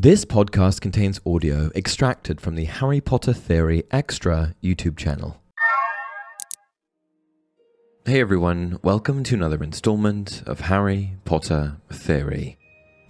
[0.00, 5.42] This podcast contains audio extracted from the Harry Potter Theory Extra YouTube channel.
[8.06, 12.58] Hey everyone, welcome to another installment of Harry Potter Theory.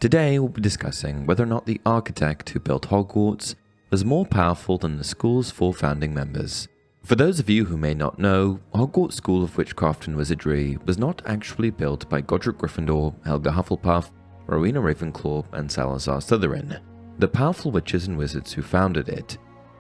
[0.01, 3.55] Today we'll be discussing whether or not the architect who built Hogwarts
[3.91, 6.69] was more powerful than the school's four founding members.
[7.05, 10.97] For those of you who may not know, Hogwarts School of Witchcraft and Wizardry was
[10.97, 14.11] not actually built by Godric Gryffindor, Helga Hufflepuff,
[14.49, 16.81] Rowena Ravenclaw, and Salazar Slytherin,
[17.19, 19.37] the powerful witches and wizards who founded it.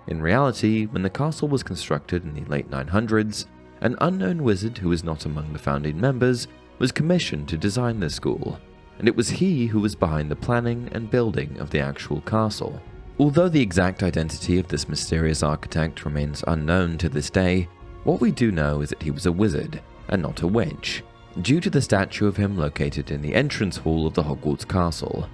[0.08, 3.46] In reality, when the castle was constructed in the late 900s,
[3.80, 8.10] an unknown wizard who was not among the founding members was commissioned to design the
[8.10, 8.60] school,
[8.98, 12.80] and it was he who was behind the planning and building of the actual castle.
[13.18, 17.68] Although the exact identity of this mysterious architect remains unknown to this day,
[18.04, 21.02] what we do know is that he was a wizard and not a witch,
[21.42, 25.28] due to the statue of him located in the entrance hall of the Hogwarts castle.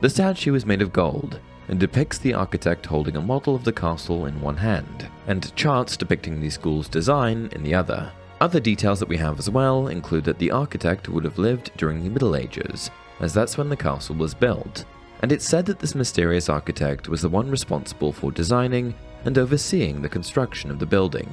[0.00, 3.72] The statue is made of gold and depicts the architect holding a model of the
[3.72, 8.10] castle in one hand, and charts depicting the school's design in the other.
[8.40, 12.02] Other details that we have as well include that the architect would have lived during
[12.02, 14.84] the Middle Ages, as that's when the castle was built,
[15.22, 20.00] and it's said that this mysterious architect was the one responsible for designing and overseeing
[20.00, 21.28] the construction of the building.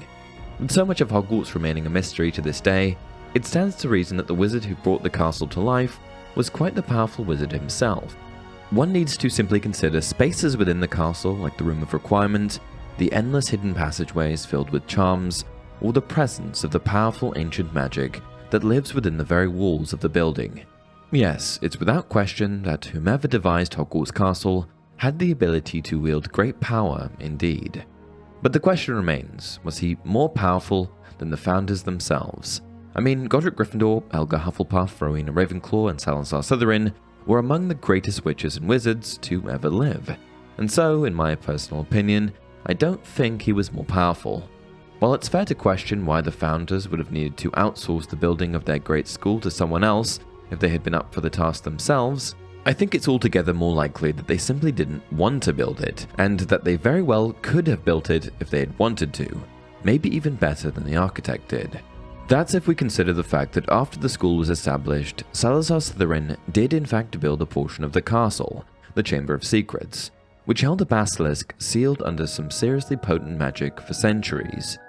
[0.60, 2.98] With so much of Hogwarts remaining a mystery to this day,
[3.36, 6.00] it stands to reason that the wizard who brought the castle to life
[6.36, 8.16] was quite the powerful wizard himself.
[8.72, 12.62] One needs to simply consider spaces within the castle, like the Room of Requirement,
[12.98, 15.44] the endless hidden passageways filled with charms,
[15.82, 20.00] or the presence of the powerful ancient magic that lives within the very walls of
[20.00, 20.66] the building.
[21.12, 26.60] Yes, it's without question that whomever devised Hogwarts Castle had the ability to wield great
[26.62, 27.86] power indeed.
[28.42, 32.62] But the question remains was he more powerful than the founders themselves?
[32.96, 36.94] I mean, Godric Gryffindor, Helga Hufflepuff, Rowena Ravenclaw, and Salazar Slytherin
[37.26, 40.18] were among the greatest witches and wizards to ever live.
[40.58, 42.32] And so, in my personal opinion,
[42.66, 44.50] I don't think he was more powerful.
[45.00, 48.56] While it's fair to question why the founders would have needed to outsource the building
[48.56, 50.20] of their great school to someone else
[50.52, 54.14] if they had been up for the task themselves, I think it's altogether more likely
[54.14, 57.84] that they simply didn't want to build it, and that they very well could have
[57.84, 59.44] built it if they had wanted to,
[59.84, 61.82] maybe even better than the architect did.
[62.28, 66.74] That's if we consider the fact that after the school was established, Salazar Slytherin did
[66.74, 68.66] in fact build a portion of the castle,
[68.96, 70.10] the Chamber of Secrets,
[70.46, 74.80] which held a basilisk sealed under some seriously potent magic for centuries.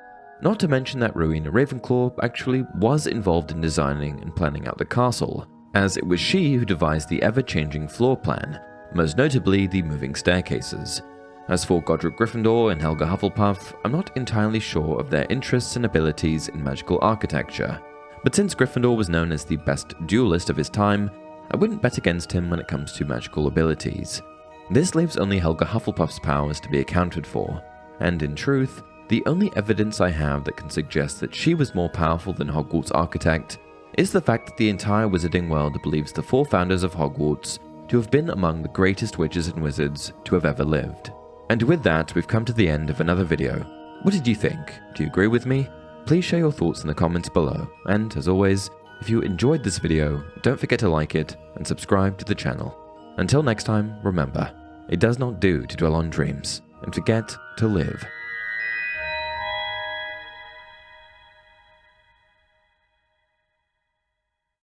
[0.41, 4.87] Not to mention that Rowena Ravenclaw actually was involved in designing and planning out the
[4.87, 8.59] castle, as it was she who devised the ever changing floor plan,
[8.95, 11.03] most notably the moving staircases.
[11.49, 15.85] As for Godric Gryffindor and Helga Hufflepuff, I'm not entirely sure of their interests and
[15.85, 17.81] abilities in magical architecture,
[18.25, 21.09] but since Gryffindor was known as the best duelist of his time,
[21.53, 24.23] I wouldn't bet against him when it comes to magical abilities.
[24.73, 27.63] This leaves only Helga Hufflepuff's powers to be accounted for,
[28.01, 31.89] and in truth, the only evidence I have that can suggest that she was more
[31.89, 33.59] powerful than Hogwarts' architect
[33.97, 37.97] is the fact that the entire wizarding world believes the four founders of Hogwarts to
[37.97, 41.13] have been among the greatest witches and wizards to have ever lived.
[41.49, 43.61] And with that, we've come to the end of another video.
[44.03, 44.73] What did you think?
[44.95, 45.69] Do you agree with me?
[46.05, 48.71] Please share your thoughts in the comments below, and as always,
[49.01, 52.77] if you enjoyed this video, don't forget to like it and subscribe to the channel.
[53.19, 54.53] Until next time, remember,
[54.89, 58.05] it does not do to dwell on dreams and forget to live